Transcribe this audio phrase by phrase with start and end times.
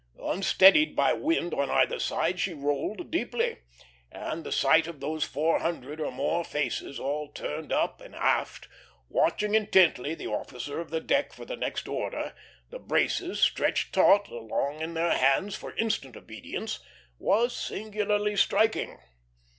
[0.19, 3.59] Unsteadied by wind on either side, she rolled deeply,
[4.11, 8.67] and the sight of those four hundred or more faces, all turned up and aft,
[9.09, 12.33] watching intently the officer of the deck for the next order,
[12.71, 16.79] the braces stretched taut along in their hands for instant obedience,
[17.19, 18.97] was singularly striking.